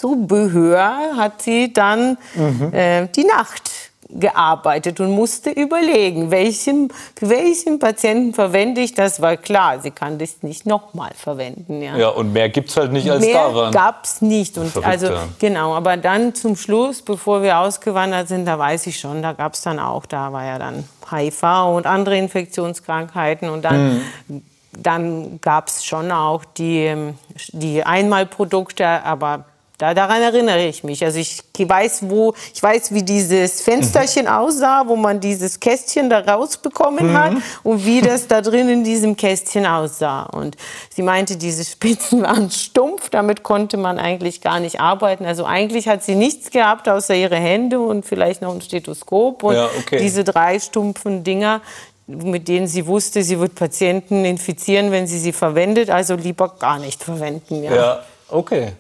[0.04, 2.74] Zubehör hat sie dann mhm.
[2.74, 3.72] äh, die Nacht
[4.10, 10.18] gearbeitet und musste überlegen, welchen, für welchen Patienten verwende ich das, weil klar, sie kann
[10.18, 11.82] das nicht nochmal verwenden.
[11.82, 11.96] Ja.
[11.96, 13.72] ja, und mehr gibt es halt nicht als mehr daran.
[13.72, 14.58] Mehr gab es nicht.
[14.58, 15.24] Und Verrückt, also, ja.
[15.40, 19.54] Genau, aber dann zum Schluss, bevor wir ausgewandert sind, da weiß ich schon, da gab
[19.54, 24.42] es dann auch, da war ja dann HIV und andere Infektionskrankheiten und dann mhm
[24.76, 27.14] dann gab es schon auch die,
[27.52, 29.46] die Einmalprodukte, aber
[29.84, 31.04] da, daran erinnere ich mich.
[31.04, 34.32] Also ich weiß, wo, ich weiß, wie dieses Fensterchen mhm.
[34.32, 37.18] aussah, wo man dieses Kästchen da rausbekommen mhm.
[37.18, 40.24] hat und wie das da drin in diesem Kästchen aussah.
[40.24, 40.56] Und
[40.90, 45.26] sie meinte, diese Spitzen waren stumpf, damit konnte man eigentlich gar nicht arbeiten.
[45.26, 49.56] Also eigentlich hat sie nichts gehabt, außer ihre Hände und vielleicht noch ein Stethoskop und
[49.56, 50.00] ja, okay.
[50.00, 51.60] diese drei stumpfen Dinger,
[52.08, 56.80] mit denen sie wusste, sie wird Patienten infizieren, wenn sie sie verwendet, also lieber gar
[56.80, 57.64] nicht verwenden.
[57.64, 58.72] Ja, ja okay.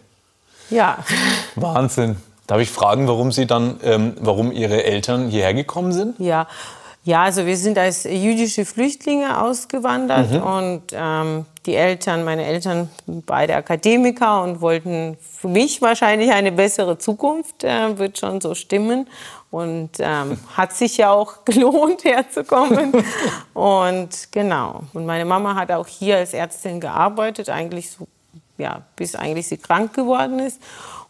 [0.73, 0.97] Ja.
[1.55, 2.17] Wahnsinn.
[2.47, 6.19] Darf ich fragen, warum Sie dann, ähm, warum Ihre Eltern hierher gekommen sind?
[6.19, 6.47] Ja.
[7.05, 10.41] Ja, also wir sind als jüdische Flüchtlinge ausgewandert mhm.
[10.41, 16.97] und ähm, die Eltern, meine Eltern, beide Akademiker und wollten für mich wahrscheinlich eine bessere
[16.97, 19.09] Zukunft, äh, wird schon so stimmen.
[19.51, 22.93] Und ähm, hat sich ja auch gelohnt, herzukommen.
[23.53, 24.83] und genau.
[24.93, 28.07] Und meine Mama hat auch hier als Ärztin gearbeitet, eigentlich so
[28.63, 30.60] ja, bis eigentlich sie krank geworden ist.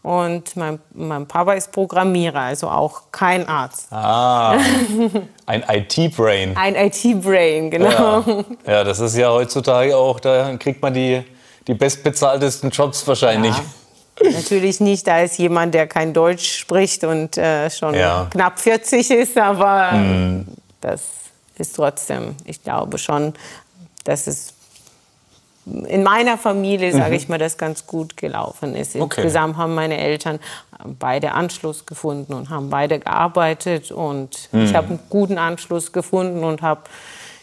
[0.02, 3.88] Und mein, mein Papa ist Programmierer, also auch kein Arzt.
[3.92, 4.58] Ah,
[5.46, 6.58] ein IT-Brain.
[6.58, 8.20] Ein IT-Brain, genau.
[8.20, 8.44] Ja.
[8.68, 8.84] ja.
[8.84, 11.24] das ist ja heutzutage auch, da kriegt man die,
[11.68, 13.56] die bestbezahltesten Jobs wahrscheinlich.
[13.56, 14.32] Ja.
[14.32, 18.28] Natürlich nicht als jemand, der kein Deutsch spricht und äh, schon ja.
[18.30, 20.48] knapp 40 ist, aber mm.
[20.82, 21.02] das
[21.58, 23.34] ist trotzdem, ich glaube schon,
[24.04, 24.54] dass es
[25.66, 27.14] in meiner Familie, sage mhm.
[27.14, 28.96] ich mal, das ganz gut gelaufen ist.
[28.96, 29.22] Okay.
[29.22, 30.40] Insgesamt haben meine Eltern
[31.00, 33.92] beide Anschluss gefunden und haben beide gearbeitet.
[33.92, 34.66] Und mhm.
[34.66, 36.82] ich habe einen guten Anschluss gefunden und habe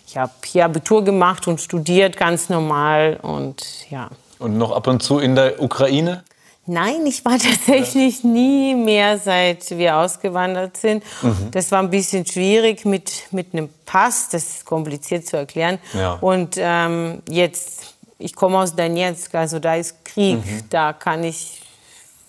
[0.06, 4.11] ich habe hier Abitur gemacht und studiert ganz normal und ja.
[4.40, 6.24] Und noch ab und zu in der Ukraine?
[6.66, 11.04] Nein, ich war tatsächlich nie mehr, seit wir ausgewandert sind.
[11.22, 11.50] Mhm.
[11.52, 15.78] Das war ein bisschen schwierig mit, mit einem Pass, das ist kompliziert zu erklären.
[15.94, 16.14] Ja.
[16.14, 20.62] Und ähm, jetzt ich komme aus Donetsk, also da ist Krieg, mhm.
[20.70, 21.62] da kann ich,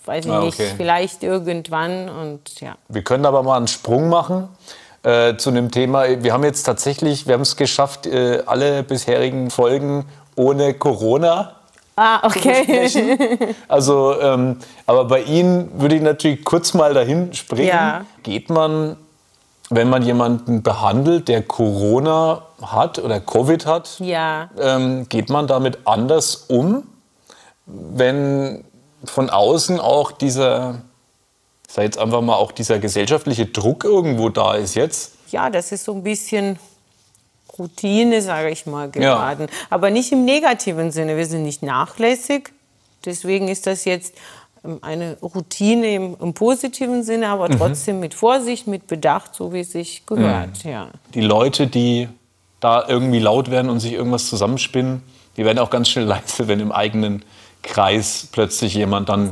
[0.04, 0.46] weiß ich ah, okay.
[0.46, 2.76] nicht, vielleicht irgendwann und ja.
[2.88, 4.48] Wir können aber mal einen Sprung machen
[5.02, 6.22] äh, zu dem Thema.
[6.22, 10.04] Wir haben jetzt tatsächlich, wir haben es geschafft, äh, alle bisherigen Folgen
[10.36, 11.56] ohne Corona
[11.94, 12.88] Ah, okay.
[13.68, 17.68] Also, ähm, aber bei Ihnen würde ich natürlich kurz mal dahin springen.
[17.68, 18.06] Ja.
[18.22, 18.96] Geht man
[19.74, 24.50] wenn man jemanden behandelt, der Corona hat oder Covid hat, ja.
[24.58, 26.84] ähm, geht man damit anders um,
[27.66, 28.64] wenn
[29.04, 30.82] von außen auch dieser,
[31.66, 35.12] ich sage jetzt einfach mal, auch dieser gesellschaftliche Druck irgendwo da ist jetzt?
[35.30, 36.58] Ja, das ist so ein bisschen
[37.58, 39.46] Routine, sage ich mal, geworden.
[39.48, 39.66] Ja.
[39.70, 41.16] Aber nicht im negativen Sinne.
[41.16, 42.52] Wir sind nicht nachlässig.
[43.04, 44.14] Deswegen ist das jetzt
[44.64, 47.58] ähm, eine Routine im, im, positiven Sinne, aber mhm.
[47.58, 50.64] trotzdem mit Vorsicht, mit Bedacht, so wie es sich gehört.
[50.64, 50.70] Mhm.
[50.70, 50.88] Ja.
[51.14, 52.08] Die Leute, die
[52.62, 55.02] da irgendwie laut werden und sich irgendwas zusammenspinnen,
[55.36, 57.24] die werden auch ganz schnell leise, wenn im eigenen
[57.62, 59.30] Kreis plötzlich jemand dann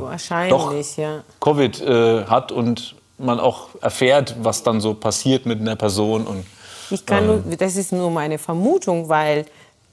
[0.49, 1.23] doch ja.
[1.39, 6.25] Covid äh, hat und man auch erfährt, was dann so passiert mit einer Person.
[6.25, 6.45] Und,
[6.89, 9.45] ich kann ähm, nur, das ist nur meine Vermutung, weil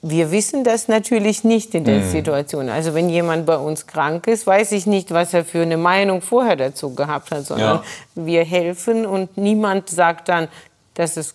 [0.02, 2.10] wir wissen das natürlich nicht in der mhm.
[2.10, 2.68] Situation.
[2.68, 6.22] Also wenn jemand bei uns krank ist, weiß ich nicht, was er für eine Meinung
[6.22, 7.82] vorher dazu gehabt hat, sondern ja.
[8.14, 10.48] wir helfen und niemand sagt dann,
[10.94, 11.34] dass es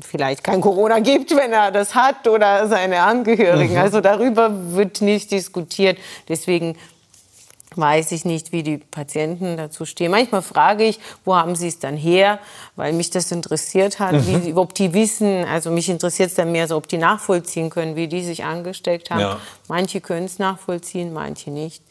[0.00, 3.74] vielleicht kein Corona gibt, wenn er das hat oder seine Angehörigen.
[3.74, 3.80] Mhm.
[3.80, 5.98] Also darüber wird nicht diskutiert.
[6.28, 6.76] Deswegen
[7.76, 10.10] weiß ich nicht, wie die Patienten dazu stehen.
[10.10, 12.38] Manchmal frage ich, wo haben sie es dann her,
[12.74, 14.44] weil mich das interessiert hat, mhm.
[14.44, 17.96] wie, ob die wissen, also mich interessiert es dann mehr so, ob die nachvollziehen können,
[17.96, 19.20] wie die sich angesteckt haben.
[19.20, 19.40] Ja.
[19.68, 21.82] Manche können es nachvollziehen, manche nicht.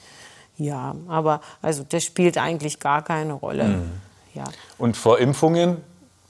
[0.57, 3.65] Ja, aber also das spielt eigentlich gar keine Rolle.
[3.65, 3.91] Mhm.
[4.33, 4.45] Ja.
[4.77, 5.77] Und vor Impfungen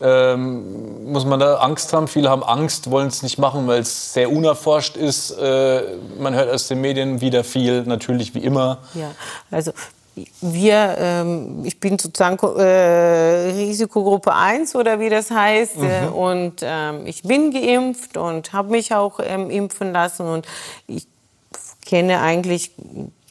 [0.01, 2.07] ähm, muss man da Angst haben?
[2.07, 5.31] Viele haben Angst, wollen es nicht machen, weil es sehr unerforscht ist.
[5.31, 5.83] Äh,
[6.19, 8.79] man hört aus den Medien wieder viel, natürlich wie immer.
[8.93, 9.11] Ja,
[9.51, 9.71] also
[10.41, 15.77] wir, ähm, ich bin sozusagen äh, Risikogruppe 1 oder wie das heißt.
[15.77, 15.85] Mhm.
[15.85, 20.25] Äh, und ähm, ich bin geimpft und habe mich auch ähm, impfen lassen.
[20.25, 20.45] Und
[20.87, 21.07] ich
[21.85, 22.71] kenne eigentlich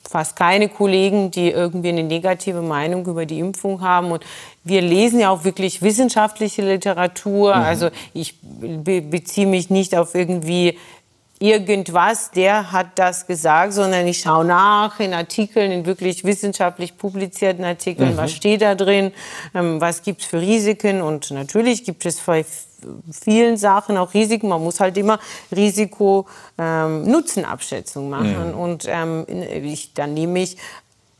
[0.09, 4.13] fast keine Kollegen, die irgendwie eine negative Meinung über die Impfung haben.
[4.13, 4.25] Und
[4.63, 7.55] wir lesen ja auch wirklich wissenschaftliche Literatur.
[7.55, 7.63] Mhm.
[7.63, 10.79] Also ich be beziehe mich nicht auf irgendwie
[11.41, 17.65] irgendwas, der hat das gesagt, sondern ich schaue nach in Artikeln, in wirklich wissenschaftlich publizierten
[17.65, 18.17] Artikeln, mhm.
[18.17, 19.13] was steht da drin,
[19.55, 22.21] ähm, was gibt es für Risiken und natürlich gibt es
[23.11, 24.49] vielen Sachen auch Risiken.
[24.49, 25.19] Man muss halt immer
[25.55, 28.59] Risiko-Nutzen-Abschätzung ähm, machen mhm.
[28.59, 30.57] und ähm, ich, dann nehme ich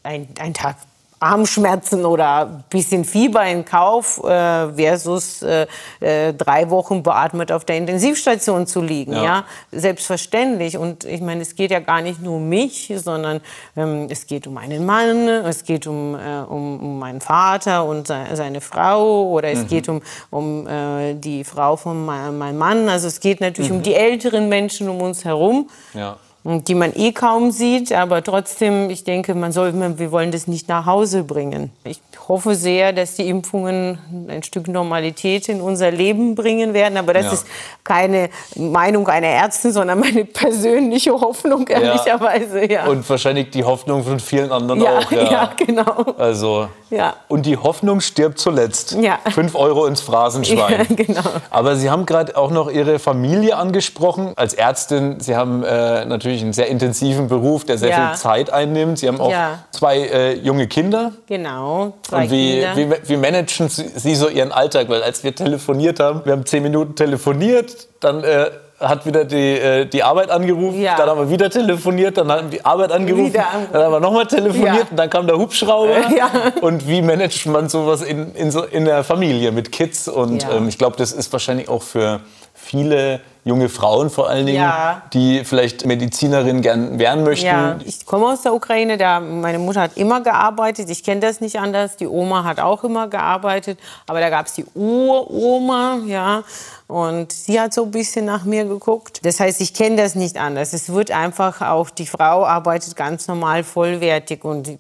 [0.03, 0.77] ein, ein Tag
[1.25, 5.67] Armschmerzen oder ein bisschen Fieber in Kauf äh, versus äh,
[6.01, 9.13] äh, drei Wochen beatmet auf der Intensivstation zu liegen.
[9.13, 9.25] Ja.
[9.25, 9.45] ja.
[9.73, 10.77] Selbstverständlich.
[10.77, 13.41] Und ich meine, es geht ja gar nicht nur um mich, sondern
[13.75, 18.07] ähm, es geht um einen Mann, es geht um, äh, um, um meinen Vater und
[18.07, 19.69] se seine Frau oder es mhm.
[19.69, 22.89] geht um, um äh, die Frau von meinem Mann.
[22.91, 23.79] Also es geht natürlich mhm.
[23.79, 25.71] um die älteren Menschen um uns herum.
[25.95, 30.47] Ja die man eh kaum sieht, aber trotzdem, ich denke, man soll, wir wollen das
[30.47, 31.71] nicht nach Hause bringen.
[31.85, 37.15] Ich hoffe sehr, dass die Impfungen ein Stück Normalität in unser Leben bringen werden, aber
[37.15, 37.33] das ja.
[37.33, 37.47] ist
[37.83, 42.71] keine Meinung einer Ärztin, sondern meine persönliche Hoffnung, ehrlicherweise.
[42.71, 42.87] Ja.
[42.87, 45.11] Und wahrscheinlich die Hoffnung von vielen anderen ja, auch.
[45.15, 46.15] Ja, ja genau.
[46.19, 47.15] Also, ja.
[47.29, 48.97] Und die Hoffnung stirbt zuletzt.
[49.01, 49.19] Ja.
[49.31, 50.65] Fünf Euro ins Phrasenschwein.
[50.75, 51.21] Ja, genau.
[51.51, 54.33] Aber Sie haben gerade auch noch Ihre Familie angesprochen.
[54.37, 58.09] Als Ärztin, Sie haben äh, natürlich natürlich einen sehr intensiven Beruf, der sehr ja.
[58.09, 58.99] viel Zeit einnimmt.
[58.99, 59.61] Sie haben auch ja.
[59.71, 61.13] zwei äh, junge Kinder.
[61.27, 62.99] Genau, zwei Und wie, Kinder.
[63.03, 64.89] Wie, wie managen Sie so Ihren Alltag?
[64.89, 69.37] Weil als wir telefoniert haben, wir haben zehn Minuten telefoniert, dann äh, hat wieder die,
[69.37, 70.97] äh, die Arbeit angerufen, ja.
[70.97, 73.33] dann haben wir wieder telefoniert, dann haben die Arbeit angerufen,
[73.73, 74.87] dann haben wir nochmal telefoniert ja.
[74.91, 75.95] und dann kam der Hubschrauber.
[76.15, 76.31] Ja.
[76.61, 80.07] Und wie managt man sowas in, in, so, in der Familie mit Kids?
[80.07, 82.21] Und ähm, ich glaube, das ist wahrscheinlich auch für
[82.53, 85.03] viele junge Frauen vor allen Dingen, ja.
[85.13, 87.47] die vielleicht Medizinerin gern werden möchten.
[87.47, 90.89] Ja, ich komme aus der Ukraine, da meine Mutter hat immer gearbeitet.
[90.89, 91.97] Ich kenne das nicht anders.
[91.97, 96.43] Die Oma hat auch immer gearbeitet, aber da gab es die Uroma, ja.
[96.87, 99.21] Und sie hat so ein bisschen nach mir geguckt.
[99.25, 100.73] Das heißt, ich kenne das nicht anders.
[100.73, 104.79] Es wird einfach auch, die Frau arbeitet ganz normal vollwertig und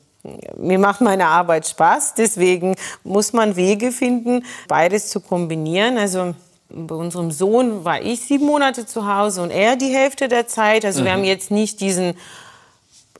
[0.56, 5.98] mir macht meine Arbeit Spaß, deswegen muss man Wege finden, beides zu kombinieren.
[5.98, 6.34] Also
[6.74, 10.84] bei unserem Sohn war ich sieben Monate zu Hause und er die Hälfte der Zeit.
[10.84, 11.04] Also mhm.
[11.04, 12.14] wir haben jetzt nicht diesen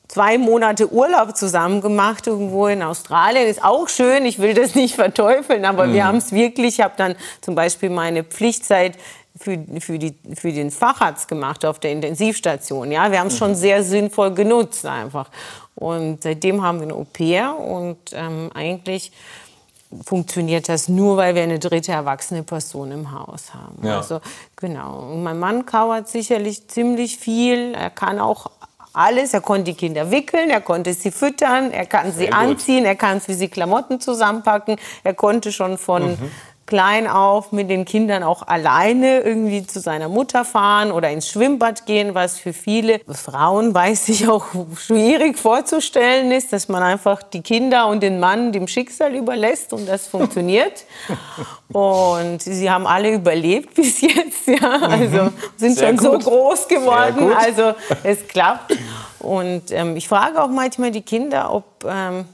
[0.08, 3.46] zwei Monate Urlaub zusammen gemacht irgendwo in Australien.
[3.46, 5.92] Ist auch schön, ich will das nicht verteufeln, aber mhm.
[5.94, 8.98] wir haben es wirklich, ich habe dann zum Beispiel meine Pflichtzeit
[9.36, 12.92] für, für, die, für den Facharzt gemacht auf der Intensivstation.
[12.92, 13.38] Ja, wir haben es mhm.
[13.38, 15.28] schon sehr sinnvoll genutzt einfach.
[15.74, 19.10] Und seitdem haben wir eine Au-pair und ähm, eigentlich
[20.04, 23.86] funktioniert das nur, weil wir eine dritte erwachsene Person im Haus haben.
[23.86, 23.98] Ja.
[23.98, 24.20] Also
[24.56, 25.10] genau.
[25.12, 27.74] Und mein Mann kauert sicherlich ziemlich viel.
[27.74, 28.50] Er kann auch
[28.92, 29.34] alles.
[29.34, 33.20] Er konnte die Kinder wickeln, er konnte sie füttern, er kann sie anziehen, er kann
[33.20, 34.76] für sie Klamotten zusammenpacken.
[35.02, 36.30] Er konnte schon von mhm
[36.66, 41.84] klein auf mit den Kindern auch alleine irgendwie zu seiner Mutter fahren oder ins Schwimmbad
[41.86, 44.46] gehen, was für viele Frauen, weiß ich, auch
[44.78, 49.86] schwierig vorzustellen ist, dass man einfach die Kinder und den Mann dem Schicksal überlässt und
[49.86, 50.84] das funktioniert.
[51.72, 56.22] und sie haben alle überlebt bis jetzt, ja, also sind Sehr schon gut.
[56.22, 58.76] so groß geworden, also es klappt.
[59.18, 62.26] Und ähm, ich frage auch manchmal die Kinder, ob, ähm,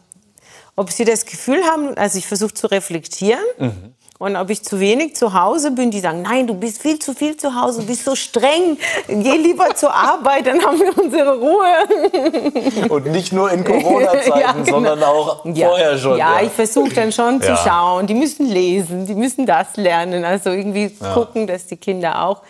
[0.76, 3.40] ob sie das Gefühl haben, also ich versuche zu reflektieren.
[3.58, 6.98] Mhm und ob ich zu wenig zu Hause bin, die sagen, nein, du bist viel
[6.98, 8.76] zu viel zu Hause, du bist so streng,
[9.08, 12.88] geh lieber zur Arbeit, dann haben wir unsere Ruhe.
[12.90, 14.64] Und nicht nur in Corona-Zeiten, ja, genau.
[14.66, 15.68] sondern auch ja.
[15.68, 16.18] vorher schon.
[16.18, 16.46] Ja, ja.
[16.46, 18.06] ich versuche dann schon zu schauen.
[18.06, 20.22] Die müssen lesen, die müssen das lernen.
[20.26, 22.42] Also irgendwie gucken, dass die Kinder auch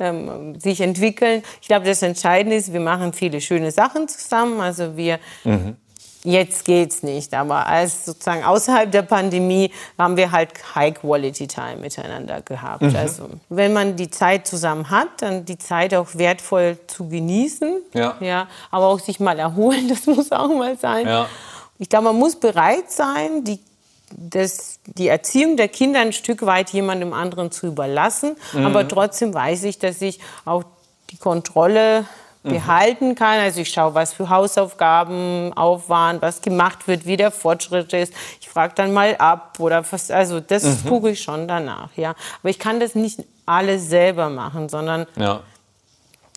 [0.00, 1.42] ähm, sich entwickeln.
[1.60, 4.62] Ich glaube, das Entscheidende ist, wir machen viele schöne Sachen zusammen.
[4.62, 5.76] Also wir mhm
[6.24, 11.76] Jetzt geht's nicht, aber als sozusagen außerhalb der Pandemie haben wir halt High Quality Time
[11.76, 12.82] miteinander gehabt.
[12.82, 12.96] Mhm.
[12.96, 18.16] Also wenn man die Zeit zusammen hat, dann die Zeit auch wertvoll zu genießen, ja.
[18.20, 21.06] ja, aber auch sich mal erholen, das muss auch mal sein.
[21.06, 21.28] Ja.
[21.78, 23.60] ich glaube, man muss bereit sein, die,
[24.10, 28.36] das, die Erziehung der Kinder ein Stück weit jemandem anderen zu überlassen.
[28.52, 28.66] Mhm.
[28.66, 30.64] Aber trotzdem weiß ich, dass ich auch
[31.10, 32.06] die Kontrolle.
[32.48, 33.38] Behalten kann.
[33.38, 38.12] Also ich schaue, was für Hausaufgaben auf waren, was gemacht wird, wie der Fortschritt ist.
[38.40, 40.88] Ich frage dann mal ab oder was, also das mhm.
[40.88, 42.14] gucke ich schon danach, ja.
[42.40, 45.40] Aber ich kann das nicht alles selber machen, sondern ja.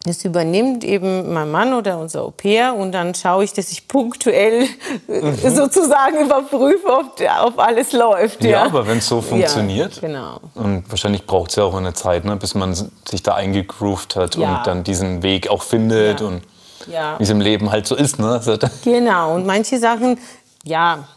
[0.04, 4.68] Das übernimmt eben mein Mann oder unser Au-pair und dann schaue ich, dass ich punktuell
[5.08, 5.36] mhm.
[5.38, 8.44] sozusagen überprüfe, ob, ob alles läuft.
[8.44, 8.64] Ja, ja.
[8.64, 10.40] aber wenn es so funktioniert, ja, genau.
[10.56, 14.36] und wahrscheinlich braucht es ja auch eine Zeit, ne, bis man sich da eingegroovt hat
[14.38, 14.58] ja.
[14.58, 16.42] und dann diesen Weg auch findet und
[16.88, 18.18] wie es im Leben halt so ist.
[18.18, 18.42] Ne?
[18.84, 20.18] Genau, und manche Sachen,
[20.64, 21.08] ja,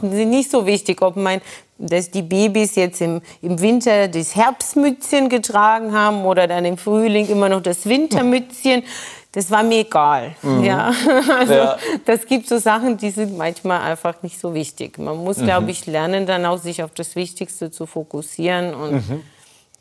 [0.00, 1.40] sind nicht so wichtig, ob mein
[1.78, 7.26] dass die Babys jetzt im, im Winter das Herbstmützchen getragen haben oder dann im Frühling
[7.28, 8.84] immer noch das Wintermützchen.
[9.32, 10.36] Das war mir egal.
[10.42, 10.62] Mhm.
[10.62, 10.92] Ja.
[11.38, 11.76] Also ja.
[12.04, 14.98] das gibt so Sachen, die sind manchmal einfach nicht so wichtig.
[14.98, 15.46] Man muss, mhm.
[15.46, 19.22] glaube ich, lernen, dann auch sich auf das Wichtigste zu fokussieren und mhm.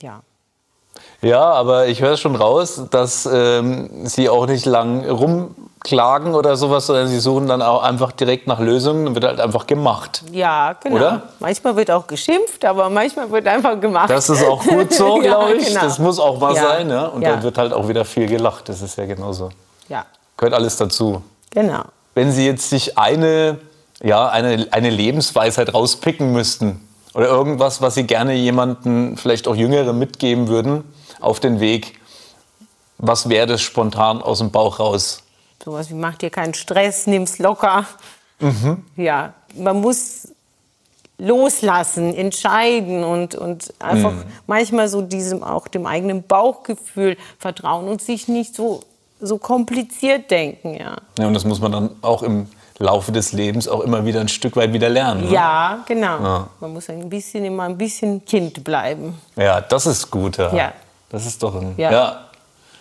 [0.01, 0.23] ja.
[1.23, 6.87] Ja, aber ich höre schon raus, dass ähm, Sie auch nicht lang rumklagen oder sowas,
[6.87, 10.21] sondern Sie suchen dann auch einfach direkt nach Lösungen und wird halt einfach gemacht.
[10.31, 10.97] Ja, genau.
[10.97, 11.21] Oder?
[11.39, 14.09] Manchmal wird auch geschimpft, aber manchmal wird einfach gemacht.
[14.09, 15.67] Das ist auch gut so, glaube ich.
[15.67, 15.81] Genau.
[15.81, 16.61] Das muss auch mal ja.
[16.61, 16.89] sein.
[16.89, 17.05] Ja?
[17.05, 17.31] Und ja.
[17.31, 18.67] dann wird halt auch wieder viel gelacht.
[18.67, 19.49] Das ist ja genauso.
[19.87, 20.05] Ja.
[20.35, 21.21] Gehört alles dazu.
[21.51, 21.83] Genau.
[22.15, 23.59] Wenn Sie jetzt sich eine,
[24.01, 26.81] ja, eine, eine Lebensweisheit rauspicken müssten
[27.13, 30.83] oder irgendwas, was Sie gerne jemanden, vielleicht auch Jüngere, mitgeben würden,
[31.19, 31.99] auf den Weg.
[32.97, 35.23] Was wäre das spontan aus dem Bauch raus?
[35.63, 37.85] Sowas wie mach dir keinen Stress, nimm's locker.
[38.39, 38.83] Mhm.
[38.97, 40.29] Ja, man muss
[41.17, 44.23] loslassen, entscheiden und, und einfach mhm.
[44.47, 48.81] manchmal so diesem auch dem eigenen Bauchgefühl vertrauen und sich nicht so,
[49.21, 50.75] so kompliziert denken.
[50.75, 50.97] Ja.
[51.17, 52.47] ja, und das muss man dann auch im
[52.79, 55.25] Laufe des Lebens auch immer wieder ein Stück weit wieder lernen.
[55.25, 55.31] Ne?
[55.31, 56.23] Ja, genau.
[56.23, 56.47] Ja.
[56.59, 59.15] Man muss ein bisschen immer ein bisschen Kind bleiben.
[59.35, 60.37] Ja, das ist gut.
[60.37, 60.53] Ja.
[60.53, 60.73] ja.
[61.09, 61.75] Das ist doch ein.
[61.77, 61.91] Ja.
[61.91, 62.19] ja.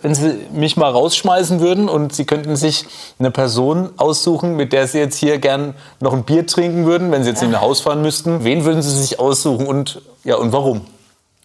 [0.01, 2.87] Wenn Sie mich mal rausschmeißen würden und Sie könnten sich
[3.21, 7.23] eine Person aussuchen, mit der Sie jetzt hier gern noch ein Bier trinken würden, wenn
[7.23, 10.53] Sie jetzt in ein Haus fahren müssten, wen würden Sie sich aussuchen und, ja, und
[10.53, 10.81] warum?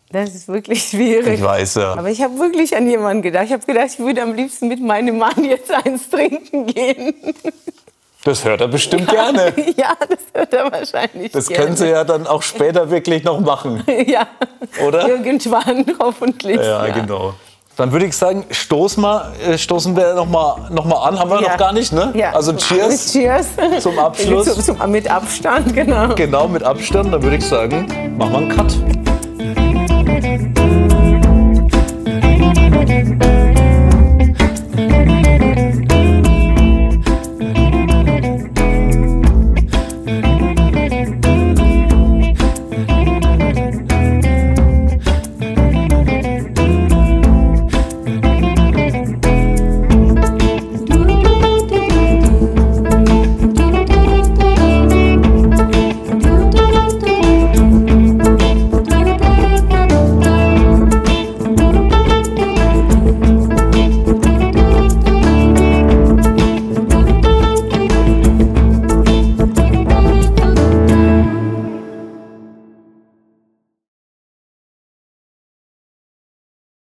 [0.09, 1.35] Das ist wirklich schwierig.
[1.35, 1.93] Ich weiß, ja.
[1.93, 3.45] Aber ich habe wirklich an jemanden gedacht.
[3.45, 7.13] Ich habe gedacht, ich würde am liebsten mit meinem Mann jetzt eins trinken gehen.
[8.27, 9.53] Das hört er bestimmt ja, gerne.
[9.77, 11.63] Ja, das hört er wahrscheinlich Das gerne.
[11.63, 13.83] können Sie ja dann auch später wirklich noch machen.
[14.05, 14.27] ja.
[14.85, 15.07] Oder?
[15.07, 16.57] Irgendwann hoffentlich.
[16.57, 16.93] Ja, ja.
[16.93, 17.35] genau.
[17.77, 21.17] Dann würde ich sagen, stoßen wir, äh, stoßen wir noch mal, noch mal an.
[21.17, 21.51] Haben wir ja.
[21.51, 22.11] noch gar nicht, ne?
[22.15, 22.33] Ja.
[22.33, 23.13] Also Cheers.
[23.13, 23.47] Cheers.
[23.79, 24.53] Zum Abschluss.
[24.53, 26.13] Zum, zum, mit Abstand, genau.
[26.15, 27.13] Genau, mit Abstand.
[27.13, 28.73] Dann würde ich sagen, machen wir einen Cut.